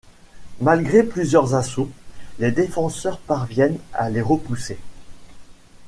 [0.61, 1.91] Malgré plusieurs assauts,
[2.39, 4.79] les défenseurs parviennent à les repousser.